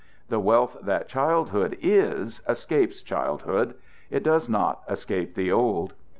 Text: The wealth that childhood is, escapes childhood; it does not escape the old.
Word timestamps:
The 0.29 0.39
wealth 0.39 0.77
that 0.81 1.07
childhood 1.07 1.77
is, 1.79 2.41
escapes 2.49 3.03
childhood; 3.03 3.75
it 4.09 4.23
does 4.23 4.49
not 4.49 4.79
escape 4.89 5.35
the 5.35 5.51
old. 5.51 5.93